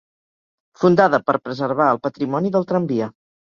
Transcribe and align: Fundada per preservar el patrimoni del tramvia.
Fundada 0.83 1.19
per 1.27 1.35
preservar 1.49 1.91
el 1.97 2.01
patrimoni 2.09 2.55
del 2.59 2.69
tramvia. 2.75 3.15